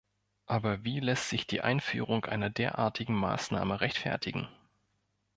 Aber 0.47 0.83
wie 0.83 0.99
lässt 0.99 1.29
sich 1.29 1.45
die 1.45 1.61
Einführung 1.61 2.25
einer 2.25 2.49
derartigen 2.49 3.13
Maßnahme 3.13 3.81
rechtfertigen? 3.81 4.47